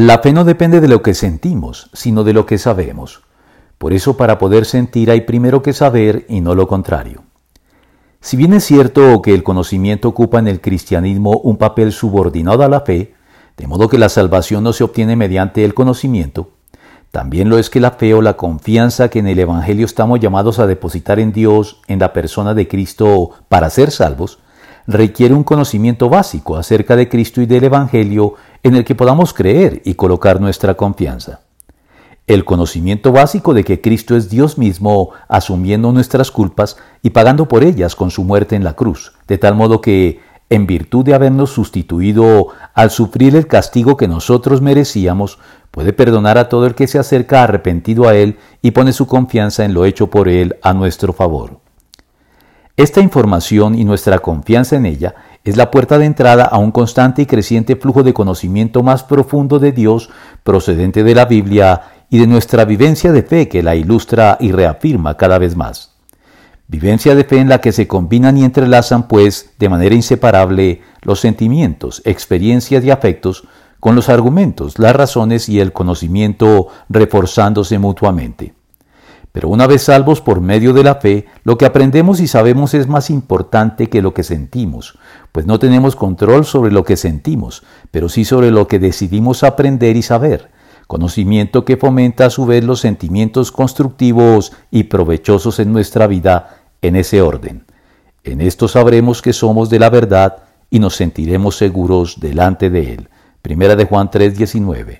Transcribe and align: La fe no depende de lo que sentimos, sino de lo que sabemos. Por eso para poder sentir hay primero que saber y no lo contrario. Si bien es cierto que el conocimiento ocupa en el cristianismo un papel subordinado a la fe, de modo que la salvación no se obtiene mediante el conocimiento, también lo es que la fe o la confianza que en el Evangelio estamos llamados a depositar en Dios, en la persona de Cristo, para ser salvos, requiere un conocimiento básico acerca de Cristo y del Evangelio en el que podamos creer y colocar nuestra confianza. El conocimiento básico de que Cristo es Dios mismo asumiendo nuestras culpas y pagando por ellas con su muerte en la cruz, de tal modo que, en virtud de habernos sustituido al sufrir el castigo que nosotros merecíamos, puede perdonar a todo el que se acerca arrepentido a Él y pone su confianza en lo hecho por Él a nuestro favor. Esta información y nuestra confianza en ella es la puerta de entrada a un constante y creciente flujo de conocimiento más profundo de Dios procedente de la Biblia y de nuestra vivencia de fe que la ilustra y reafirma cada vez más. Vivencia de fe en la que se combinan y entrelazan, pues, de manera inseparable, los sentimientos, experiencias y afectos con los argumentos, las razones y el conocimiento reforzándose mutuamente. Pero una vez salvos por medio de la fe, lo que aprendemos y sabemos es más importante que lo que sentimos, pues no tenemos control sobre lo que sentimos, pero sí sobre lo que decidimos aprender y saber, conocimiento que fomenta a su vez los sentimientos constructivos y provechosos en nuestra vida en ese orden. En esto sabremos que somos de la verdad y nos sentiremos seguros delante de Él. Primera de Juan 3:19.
La 0.00 0.20
fe 0.20 0.32
no 0.32 0.44
depende 0.44 0.80
de 0.80 0.86
lo 0.86 1.02
que 1.02 1.12
sentimos, 1.12 1.90
sino 1.92 2.22
de 2.22 2.32
lo 2.32 2.46
que 2.46 2.56
sabemos. 2.56 3.22
Por 3.78 3.92
eso 3.92 4.16
para 4.16 4.38
poder 4.38 4.64
sentir 4.64 5.10
hay 5.10 5.22
primero 5.22 5.60
que 5.60 5.72
saber 5.72 6.24
y 6.28 6.40
no 6.40 6.54
lo 6.54 6.68
contrario. 6.68 7.24
Si 8.20 8.36
bien 8.36 8.52
es 8.52 8.62
cierto 8.62 9.20
que 9.22 9.34
el 9.34 9.42
conocimiento 9.42 10.06
ocupa 10.06 10.38
en 10.38 10.46
el 10.46 10.60
cristianismo 10.60 11.40
un 11.42 11.56
papel 11.56 11.90
subordinado 11.90 12.62
a 12.62 12.68
la 12.68 12.82
fe, 12.82 13.14
de 13.56 13.66
modo 13.66 13.88
que 13.88 13.98
la 13.98 14.08
salvación 14.08 14.62
no 14.62 14.72
se 14.72 14.84
obtiene 14.84 15.16
mediante 15.16 15.64
el 15.64 15.74
conocimiento, 15.74 16.50
también 17.10 17.48
lo 17.48 17.58
es 17.58 17.68
que 17.68 17.80
la 17.80 17.90
fe 17.90 18.14
o 18.14 18.22
la 18.22 18.36
confianza 18.36 19.08
que 19.08 19.18
en 19.18 19.26
el 19.26 19.40
Evangelio 19.40 19.84
estamos 19.84 20.20
llamados 20.20 20.60
a 20.60 20.68
depositar 20.68 21.18
en 21.18 21.32
Dios, 21.32 21.80
en 21.88 21.98
la 21.98 22.12
persona 22.12 22.54
de 22.54 22.68
Cristo, 22.68 23.32
para 23.48 23.68
ser 23.68 23.90
salvos, 23.90 24.38
requiere 24.86 25.34
un 25.34 25.42
conocimiento 25.42 26.08
básico 26.08 26.56
acerca 26.56 26.94
de 26.94 27.08
Cristo 27.08 27.42
y 27.42 27.46
del 27.46 27.64
Evangelio 27.64 28.34
en 28.62 28.76
el 28.76 28.84
que 28.84 28.94
podamos 28.94 29.32
creer 29.32 29.82
y 29.84 29.94
colocar 29.94 30.40
nuestra 30.40 30.74
confianza. 30.74 31.40
El 32.26 32.44
conocimiento 32.44 33.10
básico 33.10 33.54
de 33.54 33.64
que 33.64 33.80
Cristo 33.80 34.14
es 34.14 34.28
Dios 34.28 34.58
mismo 34.58 35.10
asumiendo 35.28 35.92
nuestras 35.92 36.30
culpas 36.30 36.76
y 37.02 37.10
pagando 37.10 37.48
por 37.48 37.64
ellas 37.64 37.96
con 37.96 38.10
su 38.10 38.22
muerte 38.22 38.54
en 38.54 38.64
la 38.64 38.74
cruz, 38.74 39.14
de 39.26 39.38
tal 39.38 39.54
modo 39.54 39.80
que, 39.80 40.20
en 40.50 40.66
virtud 40.66 41.04
de 41.04 41.14
habernos 41.14 41.50
sustituido 41.50 42.48
al 42.74 42.90
sufrir 42.90 43.36
el 43.36 43.46
castigo 43.46 43.96
que 43.96 44.08
nosotros 44.08 44.60
merecíamos, 44.60 45.38
puede 45.70 45.92
perdonar 45.92 46.38
a 46.38 46.48
todo 46.48 46.66
el 46.66 46.74
que 46.74 46.86
se 46.86 46.98
acerca 46.98 47.42
arrepentido 47.42 48.08
a 48.08 48.14
Él 48.14 48.38
y 48.62 48.72
pone 48.72 48.92
su 48.92 49.06
confianza 49.06 49.64
en 49.64 49.74
lo 49.74 49.84
hecho 49.84 50.08
por 50.08 50.28
Él 50.28 50.56
a 50.62 50.72
nuestro 50.74 51.12
favor. 51.12 51.60
Esta 52.76 53.00
información 53.00 53.74
y 53.74 53.84
nuestra 53.84 54.20
confianza 54.20 54.76
en 54.76 54.86
ella 54.86 55.14
es 55.48 55.56
la 55.56 55.70
puerta 55.70 55.98
de 55.98 56.04
entrada 56.04 56.44
a 56.44 56.58
un 56.58 56.70
constante 56.72 57.22
y 57.22 57.26
creciente 57.26 57.76
flujo 57.76 58.02
de 58.02 58.12
conocimiento 58.12 58.82
más 58.82 59.02
profundo 59.02 59.58
de 59.58 59.72
Dios 59.72 60.10
procedente 60.42 61.02
de 61.04 61.14
la 61.14 61.24
Biblia 61.24 61.82
y 62.10 62.18
de 62.18 62.26
nuestra 62.26 62.64
vivencia 62.64 63.12
de 63.12 63.22
fe 63.22 63.48
que 63.48 63.62
la 63.62 63.74
ilustra 63.74 64.36
y 64.40 64.52
reafirma 64.52 65.16
cada 65.16 65.38
vez 65.38 65.56
más. 65.56 65.94
Vivencia 66.66 67.14
de 67.14 67.24
fe 67.24 67.38
en 67.38 67.48
la 67.48 67.62
que 67.62 67.72
se 67.72 67.88
combinan 67.88 68.36
y 68.36 68.44
entrelazan, 68.44 69.08
pues, 69.08 69.54
de 69.58 69.70
manera 69.70 69.94
inseparable, 69.94 70.82
los 71.00 71.20
sentimientos, 71.20 72.02
experiencias 72.04 72.84
y 72.84 72.90
afectos 72.90 73.48
con 73.80 73.94
los 73.94 74.10
argumentos, 74.10 74.78
las 74.78 74.94
razones 74.94 75.48
y 75.48 75.60
el 75.60 75.72
conocimiento 75.72 76.68
reforzándose 76.90 77.78
mutuamente. 77.78 78.57
Pero 79.38 79.50
una 79.50 79.68
vez 79.68 79.84
salvos 79.84 80.20
por 80.20 80.40
medio 80.40 80.72
de 80.72 80.82
la 80.82 80.96
fe, 80.96 81.26
lo 81.44 81.56
que 81.56 81.64
aprendemos 81.64 82.18
y 82.18 82.26
sabemos 82.26 82.74
es 82.74 82.88
más 82.88 83.08
importante 83.08 83.88
que 83.88 84.02
lo 84.02 84.12
que 84.12 84.24
sentimos, 84.24 84.98
pues 85.30 85.46
no 85.46 85.60
tenemos 85.60 85.94
control 85.94 86.44
sobre 86.44 86.72
lo 86.72 86.82
que 86.82 86.96
sentimos, 86.96 87.62
pero 87.92 88.08
sí 88.08 88.24
sobre 88.24 88.50
lo 88.50 88.66
que 88.66 88.80
decidimos 88.80 89.44
aprender 89.44 89.96
y 89.96 90.02
saber, 90.02 90.50
conocimiento 90.88 91.64
que 91.64 91.76
fomenta 91.76 92.26
a 92.26 92.30
su 92.30 92.46
vez 92.46 92.64
los 92.64 92.80
sentimientos 92.80 93.52
constructivos 93.52 94.54
y 94.72 94.82
provechosos 94.82 95.60
en 95.60 95.72
nuestra 95.72 96.08
vida 96.08 96.56
en 96.82 96.96
ese 96.96 97.22
orden. 97.22 97.64
En 98.24 98.40
esto 98.40 98.66
sabremos 98.66 99.22
que 99.22 99.32
somos 99.32 99.70
de 99.70 99.78
la 99.78 99.88
verdad 99.88 100.38
y 100.68 100.80
nos 100.80 100.96
sentiremos 100.96 101.56
seguros 101.56 102.18
delante 102.18 102.70
de 102.70 102.94
Él. 102.94 103.08
Primera 103.40 103.76
de 103.76 103.84
Juan 103.84 104.10
3:19. 104.10 104.96